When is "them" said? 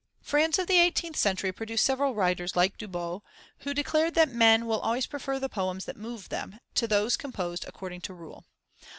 6.29-6.59